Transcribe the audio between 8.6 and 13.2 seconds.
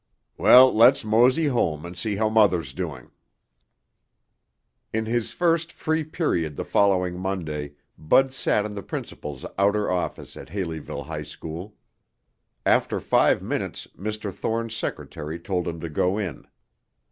in the principal's outer office at Haleyville High School. After